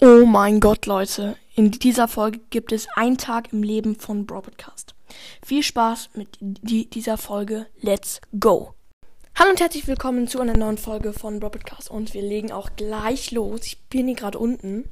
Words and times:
Oh 0.00 0.24
mein 0.24 0.60
Gott, 0.60 0.86
Leute. 0.86 1.36
In 1.56 1.72
dieser 1.72 2.06
Folge 2.06 2.38
gibt 2.50 2.70
es 2.70 2.86
einen 2.94 3.18
Tag 3.18 3.52
im 3.52 3.64
Leben 3.64 3.96
von 3.96 4.26
Broadcast. 4.26 4.94
Viel 5.44 5.64
Spaß 5.64 6.10
mit 6.14 6.38
die, 6.40 6.88
dieser 6.88 7.18
Folge. 7.18 7.66
Let's 7.80 8.20
go. 8.38 8.74
Hallo 9.34 9.50
und 9.50 9.58
herzlich 9.58 9.88
willkommen 9.88 10.28
zu 10.28 10.40
einer 10.40 10.56
neuen 10.56 10.78
Folge 10.78 11.12
von 11.12 11.40
Broadcast. 11.40 11.90
Und 11.90 12.14
wir 12.14 12.22
legen 12.22 12.52
auch 12.52 12.70
gleich 12.76 13.32
los. 13.32 13.62
Ich 13.64 13.80
bin 13.88 14.06
hier 14.06 14.14
gerade 14.14 14.38
unten. 14.38 14.88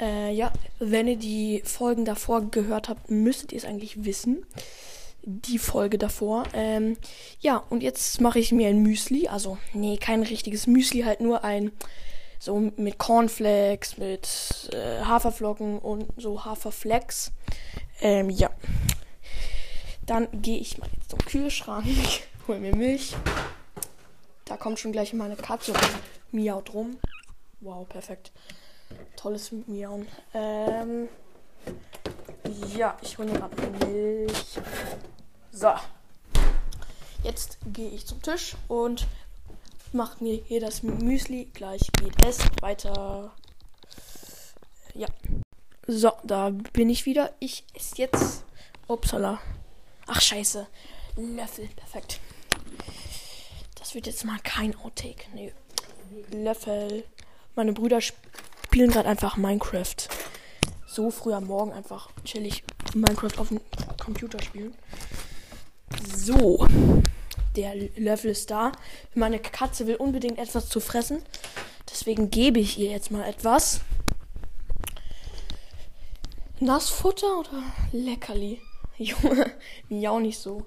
Äh, 0.00 0.32
ja, 0.32 0.50
wenn 0.78 1.06
ihr 1.06 1.16
die 1.16 1.60
Folgen 1.66 2.06
davor 2.06 2.50
gehört 2.50 2.88
habt, 2.88 3.10
müsstet 3.10 3.52
ihr 3.52 3.58
es 3.58 3.66
eigentlich 3.66 4.06
wissen. 4.06 4.46
Die 5.24 5.58
Folge 5.58 5.98
davor. 5.98 6.44
Ähm, 6.54 6.96
ja, 7.40 7.62
und 7.68 7.82
jetzt 7.82 8.18
mache 8.22 8.38
ich 8.38 8.50
mir 8.50 8.68
ein 8.68 8.82
Müsli. 8.82 9.28
Also, 9.28 9.58
nee, 9.74 9.98
kein 9.98 10.22
richtiges 10.22 10.66
Müsli, 10.66 11.02
halt 11.02 11.20
nur 11.20 11.44
ein 11.44 11.70
so 12.40 12.58
mit 12.58 12.98
Cornflakes, 12.98 13.98
mit 13.98 14.70
äh, 14.72 15.04
Haferflocken 15.04 15.78
und 15.78 16.06
so 16.16 16.44
Haferflex. 16.44 17.32
Ähm, 18.00 18.30
ja. 18.30 18.50
Dann 20.06 20.26
gehe 20.32 20.58
ich 20.58 20.78
mal 20.78 20.88
jetzt 20.96 21.10
zum 21.10 21.18
Kühlschrank, 21.20 21.86
hol 22.48 22.58
mir 22.58 22.74
Milch. 22.74 23.14
Da 24.46 24.56
kommt 24.56 24.80
schon 24.80 24.90
gleich 24.90 25.12
meine 25.12 25.36
Katze 25.36 25.72
und 25.72 25.88
miaut 26.32 26.72
rum. 26.72 26.98
Wow, 27.60 27.86
perfekt. 27.86 28.32
Tolles 29.16 29.52
Miauen. 29.66 30.08
Ähm, 30.32 31.08
ja, 32.74 32.96
ich 33.02 33.18
hole 33.18 33.30
mir 33.30 33.38
gerade 33.38 33.86
Milch. 33.86 34.58
So. 35.52 35.72
Jetzt 37.22 37.58
gehe 37.66 37.90
ich 37.90 38.06
zum 38.06 38.22
Tisch 38.22 38.56
und 38.66 39.06
macht 39.92 40.20
mir 40.20 40.42
hier 40.46 40.60
das 40.60 40.82
Müsli. 40.82 41.48
Gleich 41.52 41.80
geht 41.98 42.24
es 42.24 42.38
weiter. 42.60 43.34
Ja. 44.94 45.08
So, 45.86 46.12
da 46.24 46.50
bin 46.50 46.90
ich 46.90 47.06
wieder. 47.06 47.32
Ich 47.40 47.64
esse 47.74 47.96
jetzt. 47.96 48.44
Upsala. 48.86 49.40
Ach, 50.06 50.20
scheiße. 50.20 50.66
Löffel. 51.16 51.68
Perfekt. 51.76 52.20
Das 53.78 53.94
wird 53.94 54.06
jetzt 54.06 54.24
mal 54.24 54.38
kein 54.42 54.76
Outtake. 54.76 55.26
Nee. 55.34 55.52
Löffel. 56.30 57.04
Meine 57.56 57.72
Brüder 57.72 58.00
spielen 58.00 58.90
gerade 58.90 59.08
einfach 59.08 59.36
Minecraft. 59.36 59.96
So 60.86 61.10
früh 61.10 61.32
am 61.32 61.46
Morgen 61.46 61.72
einfach 61.72 62.10
chillig 62.24 62.64
Minecraft 62.94 63.38
auf 63.38 63.48
dem 63.48 63.60
Computer 63.98 64.40
spielen. 64.42 64.74
So. 66.16 66.66
Der 67.56 67.74
Löffel 67.96 68.30
ist 68.30 68.50
da. 68.50 68.72
Meine 69.14 69.38
Katze 69.38 69.86
will 69.86 69.96
unbedingt 69.96 70.38
etwas 70.38 70.68
zu 70.68 70.80
fressen. 70.80 71.22
Deswegen 71.90 72.30
gebe 72.30 72.60
ich 72.60 72.78
ihr 72.78 72.90
jetzt 72.90 73.10
mal 73.10 73.28
etwas. 73.28 73.80
Nassfutter 76.60 77.40
oder 77.40 77.62
Leckerli? 77.92 78.60
Junge, 78.98 79.50
miau 79.88 80.20
nicht 80.20 80.38
so. 80.38 80.66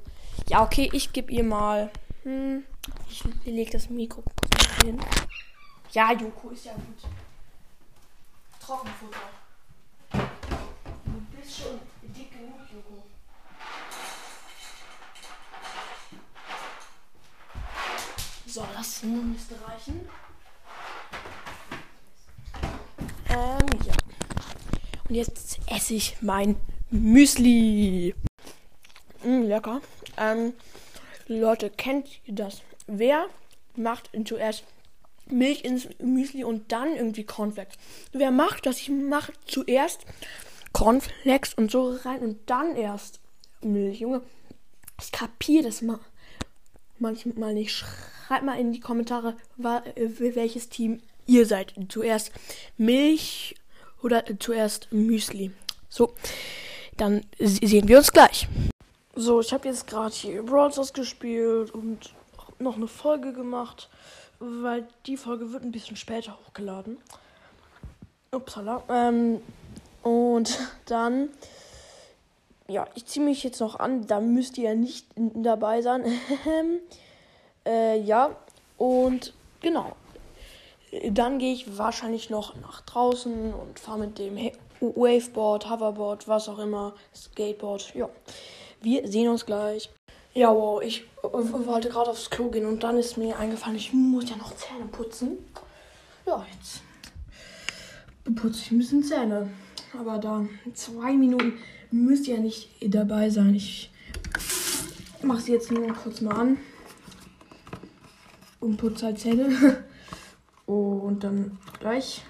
Ja, 0.49 0.63
okay, 0.63 0.89
ich 0.91 1.13
gebe 1.13 1.31
ihr 1.31 1.43
mal. 1.43 1.91
Hm, 2.23 2.63
ich 3.09 3.23
lege 3.45 3.71
das 3.71 3.89
Mikro 3.89 4.23
hin. 4.83 4.99
Ja, 5.91 6.11
Joko 6.11 6.49
ist 6.49 6.65
ja 6.65 6.73
gut. 6.73 7.09
Trockenfutter. 8.59 9.19
Du 10.11 11.37
bist 11.37 11.57
schon 11.57 11.79
dick 12.01 12.31
genug, 12.31 12.59
Joko. 12.73 13.03
So, 18.53 18.63
das 18.77 19.01
müsste 19.01 19.55
reichen. 19.65 20.07
Ähm, 23.27 23.79
ja. 23.83 23.93
Und 25.09 25.15
jetzt 25.15 25.57
esse 25.65 25.95
ich 25.95 26.17
mein 26.21 26.57
Müsli. 26.91 28.13
Mm, 29.23 29.41
lecker. 29.41 29.81
Ähm, 30.17 30.53
Leute, 31.25 31.71
kennt 31.71 32.07
ihr 32.25 32.35
das? 32.35 32.61
Wer 32.85 33.25
macht 33.75 34.11
zuerst 34.25 34.65
Milch 35.25 35.63
ins 35.63 35.89
Müsli 35.97 36.43
und 36.43 36.71
dann 36.71 36.95
irgendwie 36.95 37.23
Cornflakes? 37.23 37.77
Wer 38.11 38.29
macht 38.29 38.67
das? 38.67 38.77
Ich 38.77 38.89
mache 38.89 39.33
zuerst 39.47 40.05
Cornflakes 40.73 41.55
und 41.55 41.71
so 41.71 41.95
rein 42.03 42.19
und 42.19 42.47
dann 42.51 42.75
erst 42.75 43.19
Milch. 43.61 44.01
Junge, 44.01 44.21
ich 45.01 45.11
kapiere 45.11 45.63
das 45.63 45.81
mal 45.81 45.99
manchmal 47.03 47.53
nicht. 47.53 47.71
Schreibt 48.27 48.43
mal 48.43 48.59
in 48.59 48.73
die 48.73 48.79
Kommentare, 48.79 49.35
welches 49.57 50.69
Team 50.69 51.01
ihr 51.27 51.45
seid. 51.45 51.73
Zuerst 51.89 52.31
Milch 52.77 53.55
oder 54.01 54.23
zuerst 54.39 54.91
Müsli. 54.91 55.51
So, 55.89 56.15
dann 56.97 57.21
sehen 57.39 57.87
wir 57.87 57.99
uns 57.99 58.11
gleich. 58.11 58.47
So, 59.15 59.41
ich 59.41 59.53
habe 59.53 59.67
jetzt 59.67 59.85
gerade 59.85 60.13
hier 60.13 60.41
Brawl 60.41 60.71
Stars 60.71 60.91
gespielt 60.91 61.71
und 61.71 62.13
noch 62.57 62.77
eine 62.77 62.87
Folge 62.87 63.33
gemacht, 63.33 63.89
weil 64.39 64.87
die 65.05 65.17
Folge 65.17 65.51
wird 65.51 65.63
ein 65.63 65.71
bisschen 65.71 65.95
später 65.97 66.35
hochgeladen. 66.39 66.97
Upsala. 68.31 68.83
Ähm, 68.89 69.41
und 70.01 70.57
dann, 70.85 71.29
ja, 72.67 72.87
ich 72.95 73.05
ziehe 73.05 73.25
mich 73.25 73.43
jetzt 73.43 73.59
noch 73.59 73.79
an. 73.79 74.07
Da 74.07 74.19
müsst 74.19 74.57
ihr 74.57 74.69
ja 74.69 74.75
nicht 74.75 75.07
dabei 75.15 75.81
sein. 75.81 76.03
äh, 77.65 77.99
ja, 77.99 78.35
und 78.77 79.33
genau. 79.61 79.95
Dann 81.09 81.39
gehe 81.39 81.53
ich 81.53 81.77
wahrscheinlich 81.77 82.29
noch 82.29 82.55
nach 82.57 82.81
draußen 82.81 83.53
und 83.53 83.79
fahre 83.79 83.99
mit 83.99 84.19
dem 84.19 84.37
Waveboard, 84.79 85.69
Hoverboard, 85.69 86.27
was 86.27 86.47
auch 86.49 86.59
immer, 86.59 86.93
Skateboard. 87.15 87.95
Ja, 87.95 88.09
wir 88.81 89.07
sehen 89.07 89.29
uns 89.29 89.45
gleich. 89.45 89.89
Ja, 90.35 90.53
wow, 90.53 90.81
ich 90.81 91.05
wollte 91.21 91.89
gerade 91.89 92.09
aufs 92.09 92.29
Klo 92.29 92.49
gehen 92.49 92.65
und 92.65 92.83
dann 92.83 92.97
ist 92.97 93.17
mir 93.17 93.37
eingefallen, 93.37 93.75
ich 93.75 93.93
muss 93.93 94.29
ja 94.29 94.35
noch 94.35 94.55
Zähne 94.55 94.85
putzen. 94.91 95.37
Ja, 96.25 96.45
jetzt 96.53 96.81
putze 98.35 98.61
ich 98.61 98.71
ein 98.71 98.77
bisschen 98.79 99.03
Zähne. 99.03 99.49
Aber 99.99 100.17
da 100.17 100.45
zwei 100.73 101.13
Minuten 101.13 101.59
müsst 101.93 102.27
ja 102.27 102.37
nicht 102.37 102.69
dabei 102.81 103.29
sein. 103.29 103.53
Ich 103.55 103.91
mache 105.21 105.41
sie 105.41 105.53
jetzt 105.53 105.71
nur 105.71 105.93
kurz 105.93 106.21
mal 106.21 106.35
an 106.35 106.57
und 108.59 108.77
putze 108.77 109.05
halt 109.05 109.19
Zähne. 109.19 109.83
Und 110.65 111.25
dann 111.25 111.57
gleich. 111.81 112.21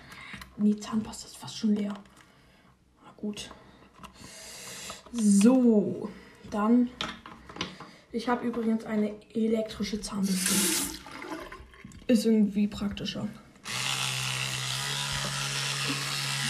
Die 0.57 0.79
Zahnpasta 0.79 1.27
ist 1.27 1.37
fast 1.37 1.55
schon 1.55 1.75
leer. 1.75 1.93
Na 3.03 3.13
gut. 3.15 3.51
So, 5.11 6.09
dann. 6.49 6.89
Ich 8.11 8.27
habe 8.27 8.47
übrigens 8.47 8.85
eine 8.85 9.13
elektrische 9.35 10.01
Zahnbürste. 10.01 10.55
Ist 12.07 12.25
irgendwie 12.25 12.67
praktischer. 12.67 13.27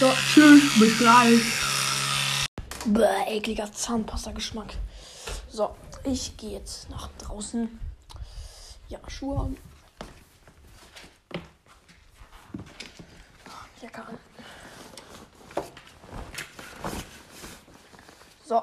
So, 0.00 0.10
tschüss, 0.32 0.78
bis 0.78 0.98
gleich. 0.98 1.73
Bäh, 2.86 3.24
ekliger 3.26 3.72
Zahnpasta-Geschmack. 3.72 4.74
So, 5.48 5.74
ich 6.04 6.36
gehe 6.36 6.52
jetzt 6.52 6.90
nach 6.90 7.08
draußen. 7.18 7.80
Ja, 8.88 8.98
Schuhe 9.08 9.40
an. 9.40 9.56
An. 13.96 14.18
So. 18.44 18.62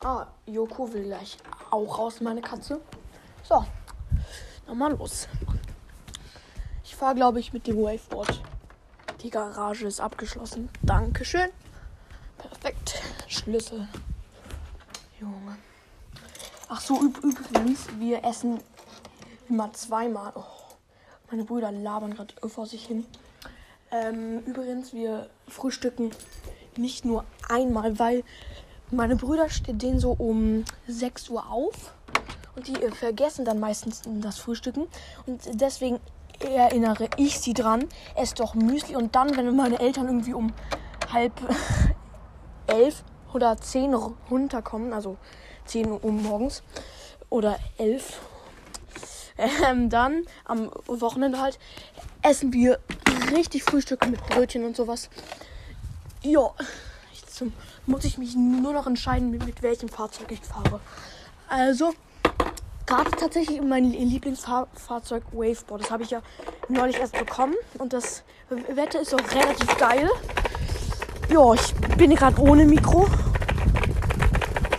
Ah, 0.00 0.26
Joko 0.46 0.92
will 0.92 1.04
gleich 1.04 1.36
auch 1.70 1.98
raus, 1.98 2.20
meine 2.20 2.40
Katze. 2.42 2.80
So. 3.42 3.64
Nochmal 4.66 4.92
los. 4.92 5.26
Ich 6.84 6.94
fahre, 6.94 7.16
glaube 7.16 7.40
ich, 7.40 7.52
mit 7.52 7.66
dem 7.66 7.76
Waveboard. 7.78 8.40
Die 9.22 9.30
Garage 9.30 9.86
ist 9.86 10.00
abgeschlossen. 10.00 10.70
Dankeschön. 10.82 11.50
Perfekt. 12.60 13.00
Schlüssel. 13.26 13.88
Junge. 15.18 15.56
Ach 16.68 16.80
so, 16.80 17.00
übrigens, 17.00 17.86
wir 17.98 18.22
essen 18.22 18.60
immer 19.48 19.72
zweimal. 19.72 20.32
Oh, 20.34 20.44
meine 21.30 21.44
Brüder 21.44 21.72
labern 21.72 22.14
gerade 22.14 22.34
vor 22.48 22.66
sich 22.66 22.84
hin. 22.84 23.06
Ähm, 23.90 24.40
übrigens, 24.40 24.92
wir 24.92 25.30
frühstücken 25.48 26.10
nicht 26.76 27.04
nur 27.04 27.24
einmal, 27.48 27.98
weil 27.98 28.24
meine 28.90 29.16
Brüder 29.16 29.48
stehen 29.48 29.98
so 29.98 30.12
um 30.12 30.64
6 30.86 31.30
Uhr 31.30 31.50
auf 31.50 31.94
und 32.56 32.68
die 32.68 32.74
äh, 32.74 32.90
vergessen 32.90 33.44
dann 33.46 33.58
meistens 33.58 34.02
das 34.04 34.38
Frühstücken. 34.38 34.86
Und 35.26 35.40
deswegen 35.54 35.98
erinnere 36.40 37.08
ich 37.16 37.40
sie 37.40 37.54
dran, 37.54 37.86
esst 38.16 38.38
doch 38.38 38.54
Müsli 38.54 38.96
und 38.96 39.14
dann, 39.14 39.34
wenn 39.36 39.56
meine 39.56 39.80
Eltern 39.80 40.06
irgendwie 40.06 40.34
um 40.34 40.52
halb 41.10 41.32
elf 42.70 43.04
oder 43.32 43.56
zehn 43.58 43.94
runterkommen, 43.94 44.92
also 44.92 45.16
10 45.66 45.90
Uhr 45.90 46.12
morgens 46.12 46.62
oder 47.28 47.58
elf, 47.78 48.20
ähm, 49.38 49.88
dann 49.88 50.24
am 50.44 50.70
Wochenende 50.86 51.40
halt 51.40 51.58
essen 52.22 52.52
wir 52.52 52.78
richtig 53.32 53.62
frühstücke 53.62 54.08
mit 54.08 54.20
Brötchen 54.26 54.64
und 54.64 54.76
sowas. 54.76 55.08
Ja, 56.22 56.50
jetzt 57.12 57.42
muss 57.86 58.04
ich 58.04 58.18
mich 58.18 58.36
nur 58.36 58.72
noch 58.72 58.86
entscheiden, 58.86 59.30
mit, 59.30 59.46
mit 59.46 59.62
welchem 59.62 59.88
Fahrzeug 59.88 60.30
ich 60.30 60.40
fahre. 60.40 60.80
Also, 61.48 61.94
gerade 62.86 63.10
tatsächlich 63.12 63.62
mein 63.62 63.84
Lieblingsfahrzeug 63.84 65.22
Waveboard. 65.32 65.82
Das 65.82 65.90
habe 65.90 66.02
ich 66.02 66.10
ja 66.10 66.20
neulich 66.68 66.98
erst 66.98 67.18
bekommen. 67.18 67.54
Und 67.78 67.92
das 67.92 68.24
Wetter 68.50 69.00
ist 69.00 69.14
auch 69.14 69.34
relativ 69.34 69.76
geil. 69.78 70.10
Ja, 71.30 71.54
ich 71.54 71.72
bin 71.96 72.12
gerade 72.12 72.40
ohne 72.40 72.64
Mikro. 72.64 73.06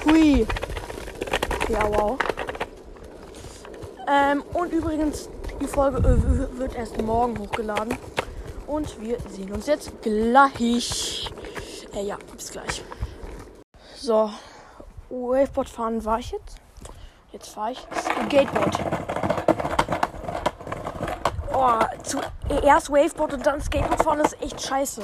Hui. 0.03 0.45
Ja, 1.69 1.88
wow. 1.88 2.18
Ähm, 4.06 4.44
und 4.53 4.74
übrigens, 4.74 5.30
die 5.62 5.68
Folge 5.68 6.00
äh, 6.00 6.59
wird 6.59 6.75
erst 6.75 7.01
morgen 7.01 7.39
hochgeladen. 7.39 7.98
Und 8.68 9.00
wir 9.00 9.18
sehen 9.30 9.53
uns 9.53 9.68
jetzt 9.68 9.94
gleich. 10.01 11.31
Äh, 11.94 12.03
ja, 12.03 12.18
bis 12.36 12.51
gleich. 12.51 12.83
So, 13.95 14.30
Waveboard 15.09 15.69
fahren 15.69 16.03
war 16.03 16.19
ich 16.19 16.31
jetzt. 16.31 16.57
Jetzt 17.31 17.48
fahre 17.48 17.71
ich 17.71 17.88
Skateboard. 18.27 18.77
Oh, 21.53 21.80
zuerst 22.03 22.92
Waveboard 22.92 23.36
und 23.36 23.45
dann 23.45 23.62
Skateboard 23.62 24.03
fahren 24.03 24.19
ist 24.19 24.42
echt 24.42 24.62
scheiße. 24.62 25.01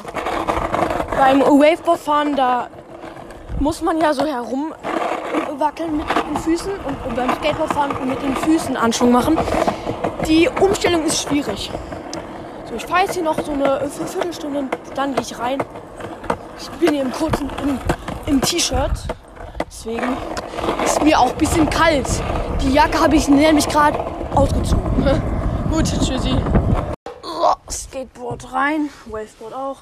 Beim 1.17 1.41
Waveboard 1.41 1.99
fahren, 1.99 2.35
da 2.35 2.69
muss 3.59 3.81
man 3.81 3.97
ja 3.99 4.13
so 4.13 4.23
herumwackeln 4.23 5.97
mit 5.97 6.05
den 6.09 6.37
Füßen 6.37 6.71
und 6.71 7.15
beim 7.15 7.33
Skateboard 7.35 7.73
fahren 7.73 7.91
mit 8.07 8.21
den 8.21 8.35
Füßen 8.35 8.77
Anschwung 8.77 9.11
machen. 9.11 9.35
Die 10.27 10.47
Umstellung 10.47 11.03
ist 11.05 11.23
schwierig. 11.23 11.71
So, 12.69 12.75
ich 12.75 12.85
fahre 12.85 13.01
jetzt 13.01 13.15
hier 13.15 13.23
noch 13.23 13.39
so 13.43 13.51
eine 13.51 13.89
Viertelstunde, 13.89 14.65
dann 14.93 15.15
gehe 15.15 15.23
ich 15.23 15.39
rein. 15.39 15.57
Ich 16.59 16.69
bin 16.71 16.93
hier 16.93 17.01
im 17.01 17.11
kurzen 17.11 17.49
im, 17.63 17.79
im 18.27 18.41
T-Shirt. 18.41 18.91
Deswegen 19.67 20.17
ist 20.85 21.03
mir 21.03 21.19
auch 21.19 21.31
ein 21.31 21.37
bisschen 21.37 21.67
kalt. 21.69 22.07
Die 22.61 22.73
Jacke 22.73 22.99
habe 22.99 23.15
ich 23.15 23.27
nämlich 23.27 23.67
gerade 23.67 23.99
ausgezogen. 24.35 25.03
Gut, 25.71 25.85
tschüssi. 25.85 26.35
Skateboard 27.69 28.53
rein, 28.53 28.89
Waveboard 29.05 29.53
auch, 29.53 29.77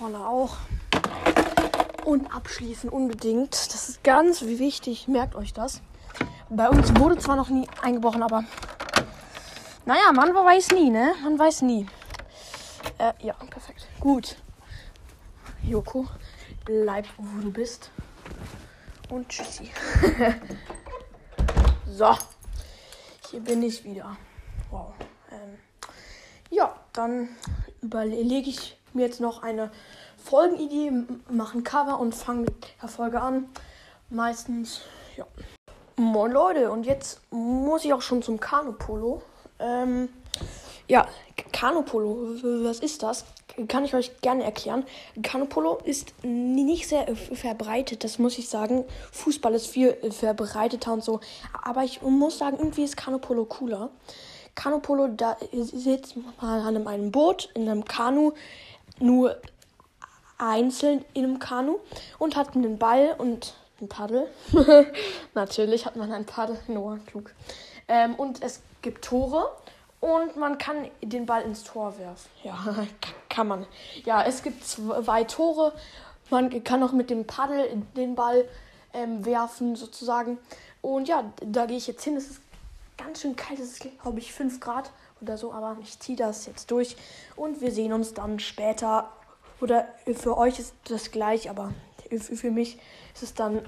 Roller 0.00 0.28
auch. 0.28 0.56
Und 2.04 2.34
abschließen 2.34 2.88
unbedingt. 2.88 3.52
Das 3.52 3.88
ist 3.88 4.02
ganz 4.02 4.42
wichtig, 4.42 5.08
merkt 5.08 5.34
euch 5.34 5.52
das. 5.52 5.82
Bei 6.48 6.68
uns 6.68 6.96
wurde 6.96 7.18
zwar 7.18 7.36
noch 7.36 7.48
nie 7.48 7.68
eingebrochen, 7.82 8.22
aber 8.22 8.44
naja, 9.84 10.12
man 10.12 10.34
weiß 10.34 10.70
nie, 10.72 10.90
ne? 10.90 11.14
Man 11.22 11.38
weiß 11.38 11.62
nie. 11.62 11.86
Äh, 12.98 13.12
ja, 13.20 13.34
perfekt. 13.34 13.86
Gut. 14.00 14.36
Joko, 15.62 16.06
bleib, 16.64 17.06
wo 17.18 17.42
du 17.42 17.52
bist. 17.52 17.90
Und 19.10 19.28
tschüssi. 19.28 19.70
so. 21.86 22.16
Hier 23.30 23.40
bin 23.40 23.62
ich 23.62 23.84
wieder. 23.84 24.16
Wow. 24.70 24.92
Ähm, 25.30 25.58
ja, 26.50 26.74
dann 26.92 27.28
überlege 27.80 28.50
ich 28.50 28.79
mir 28.94 29.06
jetzt 29.06 29.20
noch 29.20 29.42
eine 29.42 29.70
Folgenidee, 30.16 30.92
mache 31.30 31.58
ein 31.58 31.64
Cover 31.64 31.98
und 31.98 32.14
fange 32.14 32.42
mit 32.42 32.54
der 32.80 32.88
Folge 32.88 33.20
an. 33.20 33.48
Meistens, 34.10 34.82
ja. 35.16 35.26
Moin 35.96 36.32
Leute, 36.32 36.70
und 36.70 36.86
jetzt 36.86 37.20
muss 37.30 37.84
ich 37.84 37.92
auch 37.92 38.02
schon 38.02 38.22
zum 38.22 38.40
Kanupolo. 38.40 39.22
Ähm, 39.58 40.08
ja, 40.88 41.06
Kanupolo, 41.52 42.36
was 42.64 42.80
ist 42.80 43.02
das? 43.02 43.24
Kann 43.68 43.84
ich 43.84 43.94
euch 43.94 44.20
gerne 44.22 44.44
erklären. 44.44 44.84
Kanupolo 45.22 45.78
ist 45.84 46.14
nicht 46.24 46.88
sehr 46.88 47.14
verbreitet, 47.16 48.02
das 48.02 48.18
muss 48.18 48.38
ich 48.38 48.48
sagen. 48.48 48.84
Fußball 49.12 49.54
ist 49.54 49.66
viel 49.66 49.94
verbreiteter 50.10 50.92
und 50.92 51.04
so. 51.04 51.20
Aber 51.62 51.84
ich 51.84 52.00
muss 52.02 52.38
sagen, 52.38 52.56
irgendwie 52.58 52.84
ist 52.84 52.96
Kanupolo 52.96 53.44
cooler. 53.44 53.90
Kanupolo, 54.54 55.08
da 55.08 55.36
sitzt 55.52 56.16
man 56.16 56.26
an 56.40 56.86
einem 56.86 57.12
Boot, 57.12 57.50
in 57.54 57.68
einem 57.68 57.84
Kanu, 57.84 58.32
nur 59.00 59.36
einzeln 60.38 61.04
in 61.14 61.24
einem 61.24 61.38
Kanu 61.38 61.78
und 62.18 62.36
hat 62.36 62.54
einen 62.54 62.78
Ball 62.78 63.14
und 63.18 63.54
ein 63.80 63.88
Paddel. 63.88 64.28
Natürlich 65.34 65.86
hat 65.86 65.96
man 65.96 66.12
ein 66.12 66.26
Paddel, 66.26 66.58
Noah, 66.68 66.98
klug. 67.06 67.32
Ähm, 67.88 68.14
und 68.14 68.42
es 68.42 68.62
gibt 68.82 69.04
Tore 69.04 69.50
und 70.00 70.36
man 70.36 70.58
kann 70.58 70.88
den 71.02 71.26
Ball 71.26 71.42
ins 71.42 71.64
Tor 71.64 71.98
werfen. 71.98 72.30
Ja, 72.42 72.86
kann 73.28 73.48
man. 73.48 73.66
Ja, 74.04 74.22
es 74.24 74.42
gibt 74.42 74.64
zwei 74.64 75.24
Tore. 75.24 75.72
Man 76.30 76.62
kann 76.64 76.82
auch 76.82 76.92
mit 76.92 77.10
dem 77.10 77.26
Paddel 77.26 77.82
den 77.96 78.14
Ball 78.14 78.48
ähm, 78.94 79.24
werfen, 79.24 79.76
sozusagen. 79.76 80.38
Und 80.80 81.08
ja, 81.08 81.24
da 81.42 81.66
gehe 81.66 81.76
ich 81.76 81.86
jetzt 81.86 82.04
hin. 82.04 82.16
Es 82.16 82.30
ist 82.30 82.40
ganz 82.96 83.20
schön 83.20 83.36
kalt. 83.36 83.58
Es 83.58 83.72
ist, 83.72 83.86
glaube 84.00 84.18
ich, 84.18 84.32
5 84.32 84.60
Grad 84.60 84.90
oder 85.20 85.36
so. 85.36 85.52
Aber 85.52 85.76
ich 85.82 85.98
ziehe 85.98 86.16
das 86.16 86.46
jetzt 86.46 86.70
durch. 86.70 86.96
Und 87.36 87.60
wir 87.60 87.72
sehen 87.72 87.92
uns 87.92 88.14
dann 88.14 88.38
später. 88.38 89.10
Oder 89.60 89.86
für 90.14 90.38
euch 90.38 90.58
ist 90.58 90.74
das 90.84 91.10
gleich, 91.10 91.50
aber 91.50 91.72
für 92.18 92.50
mich 92.50 92.78
ist 93.14 93.22
es 93.22 93.34
dann 93.34 93.62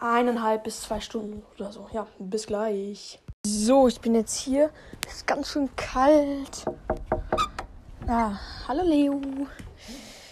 eineinhalb 0.00 0.64
bis 0.64 0.82
zwei 0.82 1.00
Stunden 1.00 1.42
oder 1.56 1.70
so. 1.70 1.88
Ja, 1.92 2.06
bis 2.18 2.46
gleich. 2.46 3.20
So, 3.46 3.88
ich 3.88 4.00
bin 4.00 4.14
jetzt 4.14 4.36
hier. 4.36 4.70
Es 5.06 5.16
ist 5.16 5.26
ganz 5.26 5.48
schön 5.48 5.68
kalt. 5.76 6.64
Ah, 8.06 8.38
hallo 8.66 8.82
Leo. 8.84 9.20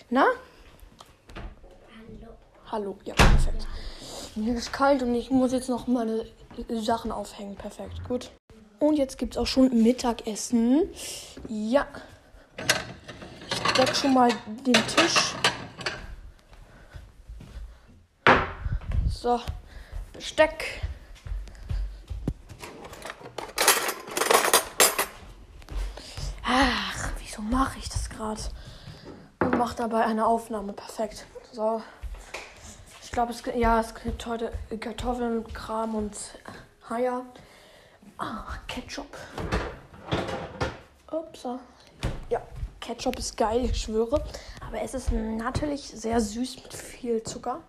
Na? 0.08 0.26
Hallo. 1.94 2.32
Hallo, 2.70 2.96
ja, 3.04 3.14
perfekt. 3.14 3.66
Mir 4.34 4.54
ist 4.54 4.72
kalt 4.72 5.02
und 5.02 5.14
ich 5.14 5.30
muss 5.30 5.52
jetzt 5.52 5.68
noch 5.68 5.86
meine 5.86 6.26
Sachen 6.68 7.12
aufhängen. 7.12 7.54
Perfekt, 7.54 8.02
gut. 8.08 8.30
Und 8.82 8.96
jetzt 8.96 9.16
gibt 9.16 9.34
es 9.34 9.38
auch 9.38 9.46
schon 9.46 9.80
Mittagessen. 9.80 10.90
Ja. 11.46 11.86
Ich 13.48 13.72
deck 13.74 13.94
schon 13.94 14.12
mal 14.12 14.28
den 14.66 14.74
Tisch. 14.74 15.36
So, 19.08 19.40
Besteck. 20.12 20.82
Ach, 26.44 27.10
wieso 27.20 27.40
mache 27.40 27.78
ich 27.78 27.88
das 27.88 28.10
gerade? 28.10 28.40
Und 29.38 29.58
mache 29.58 29.76
dabei 29.76 30.06
eine 30.06 30.26
Aufnahme. 30.26 30.72
Perfekt. 30.72 31.24
So. 31.52 31.80
Ich 33.00 33.12
glaube, 33.12 33.30
es, 33.30 33.44
ja, 33.54 33.78
es 33.78 33.94
gibt 33.94 34.26
heute 34.26 34.50
Kartoffeln, 34.80 35.44
Kram 35.52 35.94
und 35.94 36.16
Haja. 36.90 37.24
Ah, 38.18 38.44
Ketchup. 38.68 39.16
Ups. 41.10 41.46
Ja, 42.30 42.40
Ketchup 42.80 43.18
ist 43.18 43.36
geil, 43.36 43.64
ich 43.64 43.80
schwöre. 43.80 44.22
Aber 44.66 44.80
es 44.80 44.94
ist 44.94 45.12
natürlich 45.12 45.82
sehr 45.82 46.20
süß 46.20 46.62
mit 46.62 46.74
viel 46.74 47.22
Zucker. 47.22 47.60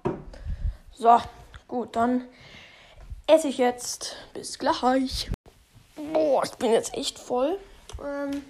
So, 0.93 1.19
gut, 1.67 1.95
dann 1.95 2.25
esse 3.27 3.47
ich 3.47 3.57
jetzt. 3.57 4.15
Bis 4.33 4.59
gleich. 4.59 5.31
Boah, 6.13 6.43
ich 6.43 6.51
bin 6.53 6.71
jetzt 6.71 6.93
echt 6.93 7.19
voll. 7.19 7.57
Ähm, 8.03 8.43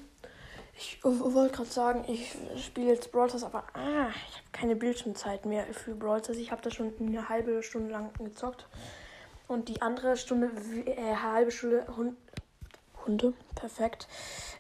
ich 0.78 1.04
wollte 1.04 1.56
gerade 1.56 1.70
sagen, 1.70 2.06
ich 2.08 2.36
spiele 2.64 2.90
jetzt 2.94 3.12
Brawl 3.12 3.30
Stars, 3.30 3.44
aber 3.44 3.64
ah, 3.74 4.10
ich 4.10 4.36
habe 4.38 4.48
keine 4.52 4.76
Bildschirmzeit 4.76 5.46
mehr 5.46 5.66
für 5.74 5.96
Brawl 5.96 6.24
Stars. 6.24 6.38
Ich 6.38 6.52
habe 6.52 6.62
da 6.62 6.72
schon 6.72 6.94
eine 7.00 7.30
halbe 7.30 7.64
Stunde 7.64 7.92
lang 7.92 8.12
gezockt. 8.20 8.68
Und 9.48 9.70
die 9.70 9.82
andere 9.82 10.18
Stunde, 10.18 10.52
äh, 10.86 11.16
halbe 11.16 11.52
Stunde, 11.52 11.86
Hund, 11.96 12.16
Hunde, 13.06 13.34
perfekt. 13.56 14.08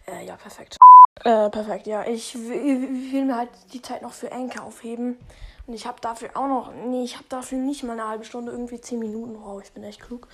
Äh, 0.08 0.26
ja, 0.26 0.36
perfekt. 0.36 0.78
Äh, 1.24 1.50
perfekt, 1.50 1.88
ja. 1.88 2.06
Ich 2.06 2.36
will 2.36 3.26
mir 3.26 3.38
halt 3.38 3.50
die 3.72 3.82
Zeit 3.82 4.02
noch 4.02 4.14
für 4.14 4.32
Enke 4.32 4.62
aufheben. 4.62 5.18
Und 5.66 5.74
ich 5.74 5.86
habe 5.86 6.02
dafür 6.02 6.32
auch 6.36 6.48
noch, 6.48 6.74
nee, 6.74 7.04
ich 7.04 7.16
habe 7.16 7.26
dafür 7.30 7.58
nicht 7.58 7.84
mal 7.84 7.94
eine 7.94 8.08
halbe 8.08 8.26
Stunde, 8.26 8.52
irgendwie 8.52 8.82
10 8.82 9.00
Minuten. 9.00 9.42
Wow, 9.42 9.62
ich 9.64 9.72
bin 9.72 9.84
echt 9.84 10.02
klug. 10.02 10.28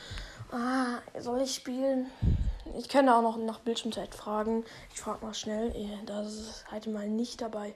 Ah, 0.52 0.98
soll 1.20 1.42
ich 1.42 1.54
spielen? 1.54 2.08
Ich 2.78 2.90
könnte 2.90 3.14
auch 3.14 3.22
noch 3.22 3.38
nach 3.38 3.60
Bildschirmzeit 3.60 4.16
fragen. 4.16 4.66
Ich 4.94 5.02
frage 5.02 5.24
mal 5.24 5.34
schnell. 5.36 5.74
Das 6.06 6.34
ist 6.34 6.66
halt 6.72 6.88
mal 6.88 7.08
nicht 7.08 7.42
dabei. 7.42 7.76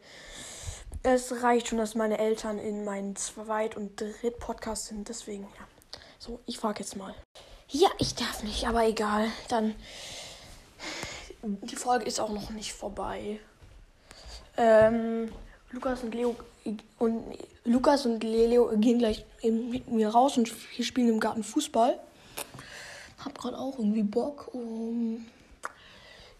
Es 1.03 1.43
reicht 1.43 1.67
schon, 1.67 1.77
dass 1.77 1.93
meine 1.93 2.17
Eltern 2.17 2.57
in 2.57 2.85
meinen 2.85 3.15
Zweit- 3.15 3.77
und 3.77 3.99
Dritt-Podcast 3.99 4.87
sind. 4.87 5.09
Deswegen, 5.09 5.43
ja. 5.43 5.72
So, 6.25 6.39
ich 6.45 6.57
frage 6.57 6.79
jetzt 6.79 6.95
mal. 6.95 7.13
Ja, 7.67 7.89
ich 7.99 8.15
darf 8.15 8.43
nicht, 8.43 8.65
aber 8.65 8.87
egal. 8.87 9.27
Dann. 9.49 9.75
Die 11.41 11.75
Folge 11.75 12.05
ist 12.05 12.21
auch 12.21 12.29
noch 12.29 12.49
nicht 12.51 12.71
vorbei. 12.71 13.41
Ähm, 14.55 15.33
Lukas 15.71 16.01
und 16.01 16.15
Leo 16.15 16.33
und 16.97 17.37
Lukas 17.65 18.05
und 18.05 18.23
Leo 18.23 18.71
gehen 18.77 18.99
gleich 18.99 19.25
mit 19.43 19.89
mir 19.89 20.07
raus 20.07 20.37
und 20.37 20.49
wir 20.77 20.85
spielen 20.85 21.09
im 21.09 21.19
Garten 21.19 21.43
Fußball 21.43 21.99
hab 23.19 23.37
gerade 23.37 23.57
auch 23.57 23.77
irgendwie 23.77 24.03
Bock. 24.03 24.49
Um, 24.53 25.25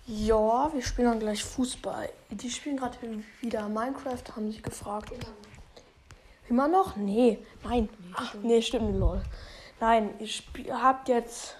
Ja, 0.08 0.72
wir 0.74 0.82
spielen 0.82 1.10
dann 1.10 1.20
gleich 1.20 1.44
Fußball. 1.44 2.10
Die 2.30 2.50
spielen 2.50 2.78
gerade 2.78 2.98
wieder 3.42 3.68
Minecraft, 3.68 4.24
haben 4.34 4.50
sie 4.50 4.62
gefragt. 4.62 5.12
Immer 6.48 6.70
noch? 6.70 6.96
Nee, 6.96 7.40
nein. 7.66 7.90
Ach, 8.14 8.34
nee, 8.42 8.62
stimmt, 8.62 8.98
lol. 8.98 9.22
Nein, 9.84 10.14
ihr 10.20 10.28
spiel- 10.28 10.74
habt 10.74 11.10
jetzt. 11.10 11.58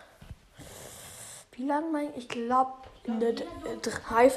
Wie 1.52 1.66
lange 1.66 1.88
mein? 1.92 2.08
Ich 2.16 2.30
glaube, 2.30 2.72
äh, 3.06 3.34
drei. 3.82 4.32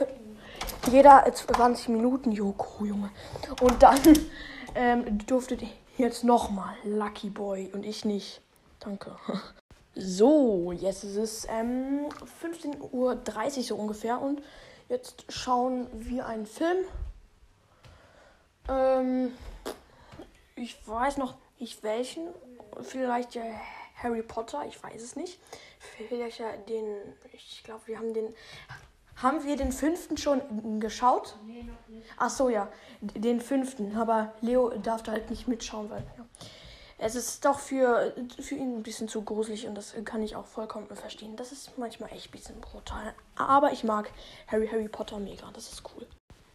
Jeder 0.90 1.24
äh, 1.24 1.32
20 1.32 1.90
Minuten, 1.90 2.32
Joko, 2.32 2.84
Junge. 2.84 3.10
Und 3.60 3.80
dann 3.84 4.00
ähm, 4.74 5.24
durftet 5.28 5.62
ihr 5.62 5.68
jetzt 5.98 6.24
nochmal 6.24 6.74
Lucky 6.82 7.30
Boy 7.30 7.70
und 7.72 7.86
ich 7.86 8.04
nicht. 8.04 8.40
Danke. 8.80 9.16
So, 9.98 10.72
jetzt 10.72 11.04
ist 11.04 11.16
es 11.16 11.46
ähm, 11.48 12.10
15.30 12.42 12.82
Uhr 12.92 13.62
so 13.62 13.76
ungefähr 13.76 14.20
und 14.20 14.42
jetzt 14.90 15.24
schauen 15.30 15.86
wir 15.94 16.26
einen 16.26 16.44
Film. 16.44 16.84
Ähm, 18.68 19.32
ich 20.54 20.76
weiß 20.86 21.16
noch 21.16 21.36
nicht 21.58 21.82
welchen. 21.82 22.26
Vielleicht 22.82 23.34
ja 23.36 23.42
Harry 24.02 24.22
Potter, 24.22 24.64
ich 24.66 24.82
weiß 24.82 25.02
es 25.02 25.16
nicht. 25.16 25.38
Vielleicht 26.08 26.38
ja 26.38 26.56
den, 26.68 26.86
ich 27.32 27.62
glaube, 27.64 27.86
wir 27.86 27.98
haben 27.98 28.12
den. 28.14 28.34
Haben 29.16 29.44
wir 29.44 29.56
den 29.56 29.72
fünften 29.72 30.18
schon 30.18 30.78
geschaut? 30.78 31.36
Nee, 31.46 31.62
noch 31.62 31.88
nicht. 31.88 32.06
Ach 32.18 32.28
so, 32.28 32.50
ja, 32.50 32.68
den 33.00 33.40
fünften. 33.40 33.96
Aber 33.96 34.34
Leo 34.42 34.68
darf 34.76 35.02
da 35.02 35.12
halt 35.12 35.30
nicht 35.30 35.48
mitschauen, 35.48 35.88
weil 35.88 36.02
ja. 36.18 36.26
es 36.98 37.14
ist 37.14 37.42
doch 37.46 37.58
für, 37.58 38.14
für 38.38 38.56
ihn 38.56 38.76
ein 38.76 38.82
bisschen 38.82 39.08
zu 39.08 39.22
gruselig 39.22 39.66
und 39.66 39.74
das 39.74 39.94
kann 40.04 40.22
ich 40.22 40.36
auch 40.36 40.44
vollkommen 40.44 40.86
verstehen. 40.94 41.34
Das 41.36 41.50
ist 41.50 41.78
manchmal 41.78 42.12
echt 42.12 42.28
ein 42.28 42.32
bisschen 42.32 42.60
brutal. 42.60 43.14
Aber 43.36 43.72
ich 43.72 43.84
mag 43.84 44.10
Harry 44.48 44.68
Harry 44.68 44.88
Potter 44.88 45.18
mega, 45.18 45.50
das 45.54 45.72
ist 45.72 45.82
cool. 45.96 46.06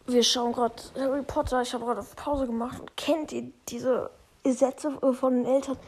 Wir 0.06 0.22
schauen 0.22 0.52
gerade 0.52 0.74
Harry 0.96 1.22
Potter. 1.22 1.62
Ich 1.62 1.74
habe 1.74 1.84
gerade 1.84 2.00
auf 2.00 2.14
Pause 2.14 2.46
gemacht 2.46 2.78
und 2.78 2.96
kennt 2.96 3.32
ihr 3.32 3.50
diese 3.68 4.10
Sätze 4.44 4.98
von 5.14 5.34
den 5.34 5.46
Eltern, 5.46 5.78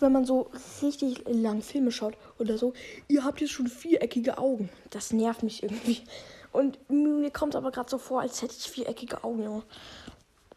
wenn 0.00 0.12
man 0.12 0.24
so 0.24 0.50
richtig 0.82 1.24
lang 1.26 1.62
Filme 1.62 1.90
schaut 1.90 2.14
oder 2.38 2.58
so? 2.58 2.72
Ihr 3.08 3.24
habt 3.24 3.40
jetzt 3.40 3.52
schon 3.52 3.66
viereckige 3.66 4.38
Augen. 4.38 4.68
Das 4.90 5.12
nervt 5.12 5.42
mich 5.42 5.62
irgendwie. 5.62 6.02
Und 6.52 6.78
mir 6.90 7.30
kommt 7.30 7.56
aber 7.56 7.70
gerade 7.70 7.90
so 7.90 7.98
vor, 7.98 8.20
als 8.20 8.42
hätte 8.42 8.54
ich 8.58 8.70
viereckige 8.70 9.22
Augen, 9.22 9.42
Junge. 9.42 9.62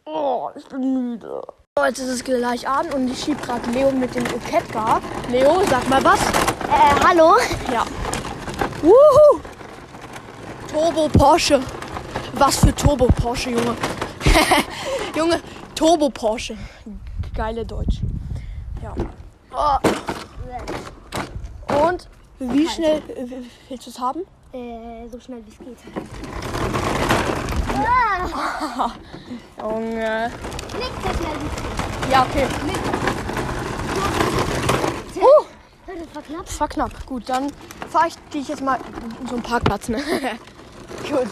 Oh, 0.05 0.50
ich 0.55 0.65
bin 0.65 0.93
müde. 0.93 1.41
So, 1.77 1.86
jetzt 1.86 2.00
ist 2.00 2.07
es 2.07 2.24
gleich 2.24 2.67
Abend 2.67 2.93
und 2.93 3.07
ich 3.10 3.24
schieb 3.24 3.41
gerade 3.41 3.69
Leo 3.71 3.91
mit 3.91 4.13
dem 4.15 4.24
Catcar. 4.24 5.01
Leo, 5.29 5.62
sag 5.69 5.88
mal 5.89 6.03
was. 6.03 6.19
Äh, 6.19 7.03
hallo? 7.03 7.38
Ja. 7.71 7.86
Wuhu! 8.81 9.41
Turbo 10.67 11.07
Porsche. 11.10 11.62
Was 12.33 12.57
für 12.57 12.74
Turbo 12.74 13.07
Porsche, 13.07 13.51
Junge. 13.51 13.75
Junge, 15.15 15.41
Turbo 15.75 16.10
Porsche. 16.10 16.57
Geile 17.36 17.65
Deutsch. 17.65 18.01
Ja. 18.81 18.93
Oh. 19.63 19.77
Und 21.87 22.09
wie 22.39 22.67
schnell 22.67 22.99
willst 23.69 23.85
du 23.85 23.91
es 23.91 23.99
haben? 23.99 24.21
Äh, 24.53 25.07
so 25.07 25.19
schnell 25.19 25.43
wie 25.45 25.51
es 25.51 25.57
geht. 25.59 25.77
Junge. 29.61 30.31
Nicht 30.79 30.91
so 31.03 31.09
schnell 31.13 31.35
wie 31.39 31.45
es 31.45 31.55
geht. 31.55 32.11
Ja, 32.11 32.23
okay. 32.23 32.47
Uh, 35.15 35.45
Das 35.85 36.15
war 36.15 36.23
knapp. 36.23 36.45
das 36.47 36.59
war 36.59 36.67
knapp. 36.67 37.05
Gut, 37.05 37.29
dann 37.29 37.51
fahre 37.87 38.07
ich 38.07 38.15
dich 38.33 38.47
jetzt 38.47 38.63
mal 38.63 38.79
in 39.21 39.27
so 39.27 39.35
einen 39.35 39.43
Parkplatz, 39.43 39.89
ne? 39.89 39.97
Gut. 41.07 41.27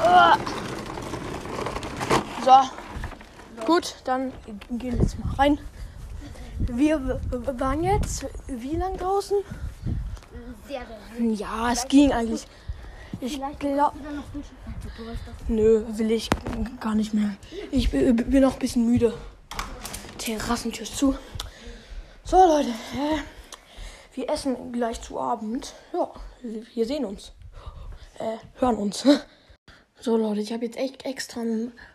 Ah. 0.00 0.36
So. 2.44 2.52
Gut, 3.66 3.96
dann 4.04 4.32
gehen 4.70 4.92
wir 4.92 5.02
jetzt 5.02 5.18
mal 5.18 5.34
rein. 5.34 5.58
Wir 6.58 7.20
waren 7.30 7.82
jetzt 7.82 8.26
wie 8.46 8.76
lang 8.76 8.96
draußen? 8.96 9.38
Sehr, 10.68 10.82
sehr. 10.86 11.30
Ja, 11.32 11.72
es 11.72 11.86
ging 11.88 12.12
eigentlich. 12.12 12.46
Ich 13.20 13.40
glaube. 13.58 13.96
Nö, 15.48 15.84
will 15.88 16.10
ich 16.10 16.28
gar 16.80 16.94
nicht 16.94 17.14
mehr. 17.14 17.36
Ich 17.70 17.90
bin 17.90 18.40
noch 18.40 18.54
ein 18.54 18.58
bisschen 18.58 18.86
müde. 18.86 19.14
Terrassentür 20.18 20.82
ist 20.82 20.96
zu. 20.96 21.14
So, 22.24 22.36
Leute. 22.36 22.72
Wir 24.14 24.30
essen 24.30 24.72
gleich 24.72 25.00
zu 25.00 25.18
Abend. 25.18 25.74
Ja, 25.92 26.10
wir 26.74 26.86
sehen 26.86 27.04
uns. 27.04 27.32
Äh, 28.18 28.36
hören 28.60 28.76
uns. 28.76 29.04
So, 30.04 30.18
Leute, 30.18 30.42
ich 30.42 30.52
habe 30.52 30.66
jetzt 30.66 30.76
echt 30.76 31.06
extra 31.06 31.42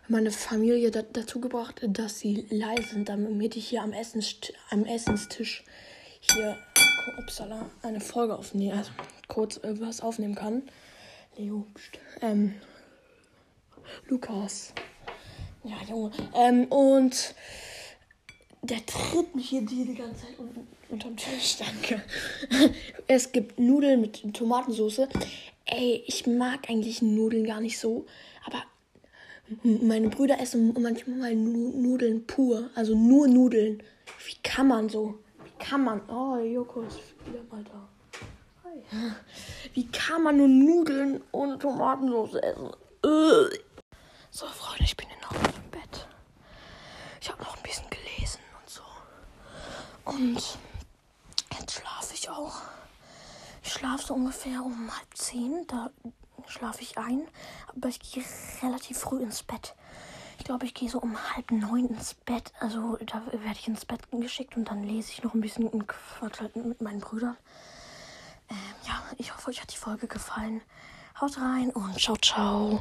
meine 0.08 0.32
Familie 0.32 0.90
da, 0.90 1.02
dazu 1.02 1.40
gebracht, 1.40 1.80
dass 1.86 2.18
sie 2.18 2.44
leise 2.50 2.94
sind, 2.94 3.08
damit 3.08 3.54
ich 3.54 3.68
hier 3.68 3.82
am, 3.82 3.92
Essenst 3.92 4.52
am 4.70 4.84
Essenstisch 4.84 5.62
hier 6.18 6.58
upsala, 7.18 7.70
eine 7.82 8.00
Folge 8.00 8.36
aufnehmen, 8.36 8.76
also 8.76 8.90
kurz 9.28 9.58
äh, 9.58 9.80
was 9.80 10.00
aufnehmen 10.00 10.34
kann. 10.34 10.64
Leo, 11.36 11.68
ähm, 12.20 12.56
Lukas. 14.08 14.72
Ja, 15.62 15.76
Junge. 15.88 16.10
Ähm, 16.34 16.64
und 16.64 17.36
der 18.62 18.84
tritt 18.86 19.36
mich 19.36 19.50
hier 19.50 19.64
die, 19.64 19.84
die 19.84 19.94
ganze 19.94 20.26
Zeit 20.26 20.36
un 20.36 20.66
unterm 20.88 21.16
Tisch. 21.16 21.58
Danke. 21.60 22.02
Es 23.06 23.30
gibt 23.30 23.60
Nudeln 23.60 24.00
mit 24.00 24.34
Tomatensauce. 24.34 25.06
Ey, 25.72 26.02
ich 26.06 26.26
mag 26.26 26.68
eigentlich 26.68 27.00
Nudeln 27.00 27.44
gar 27.44 27.60
nicht 27.60 27.78
so. 27.78 28.06
Aber 28.44 28.62
meine 29.62 30.08
Brüder 30.08 30.40
essen 30.40 30.74
manchmal 30.80 31.34
Nu- 31.36 31.70
Nudeln 31.76 32.26
pur. 32.26 32.70
Also 32.74 32.96
nur 32.96 33.28
Nudeln. 33.28 33.82
Wie 34.26 34.36
kann 34.42 34.66
man 34.68 34.88
so? 34.88 35.18
Wie 35.44 35.64
kann 35.64 35.84
man? 35.84 36.00
Oh, 36.08 36.36
Joko 36.38 36.82
ist 36.82 36.98
wieder 37.26 37.42
mal 37.50 37.62
da. 37.64 37.88
Hi. 38.64 39.12
Wie 39.74 39.86
kann 39.86 40.22
man 40.24 40.36
nur 40.38 40.48
Nudeln 40.48 41.22
ohne 41.32 41.56
Tomatensauce 41.58 42.34
essen? 42.34 42.70
So, 44.32 44.46
Freunde, 44.46 44.84
ich 44.84 44.96
bin 44.96 45.06
noch 45.22 45.32
im 45.34 45.70
Bett. 45.70 46.06
Ich 47.20 47.30
habe 47.30 47.42
noch 47.42 47.56
ein 47.56 47.62
bisschen 47.62 47.86
gelesen 47.90 48.40
und 48.60 48.68
so. 48.68 48.82
Und 50.04 50.58
jetzt 51.58 51.72
schlafe 51.74 52.14
ich 52.14 52.28
auch. 52.28 52.60
Ich 53.62 53.72
schlafe 53.72 54.04
so 54.06 54.14
ungefähr 54.14 54.62
um 54.64 54.90
halb 54.96 55.09
zehn. 55.30 55.66
Da 55.66 55.90
schlafe 56.46 56.82
ich 56.82 56.98
ein. 56.98 57.26
Aber 57.68 57.88
ich 57.88 58.00
gehe 58.00 58.24
relativ 58.62 58.98
früh 58.98 59.22
ins 59.22 59.42
Bett. 59.42 59.74
Ich 60.38 60.44
glaube, 60.44 60.64
ich 60.64 60.74
gehe 60.74 60.88
so 60.88 60.98
um 61.00 61.16
halb 61.34 61.50
neun 61.50 61.86
ins 61.88 62.14
Bett. 62.14 62.52
Also 62.60 62.96
da 63.06 63.22
werde 63.26 63.58
ich 63.58 63.68
ins 63.68 63.84
Bett 63.84 64.00
geschickt 64.10 64.56
und 64.56 64.70
dann 64.70 64.82
lese 64.82 65.12
ich 65.12 65.22
noch 65.22 65.34
ein 65.34 65.40
bisschen 65.40 65.68
und 65.68 65.86
quatsch 65.86 66.40
halt 66.40 66.56
mit 66.56 66.80
meinen 66.80 67.00
Brüdern. 67.00 67.36
Ähm, 68.48 68.56
ja, 68.86 69.02
ich 69.18 69.34
hoffe, 69.34 69.50
euch 69.50 69.60
hat 69.60 69.72
die 69.72 69.76
Folge 69.76 70.06
gefallen. 70.06 70.62
Haut 71.20 71.38
rein 71.38 71.70
und 71.70 72.00
ciao, 72.00 72.16
ciao. 72.16 72.78